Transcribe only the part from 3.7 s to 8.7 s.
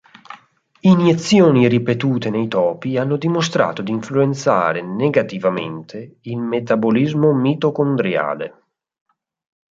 di influenzare negativamente il metabolismo mitocondriale.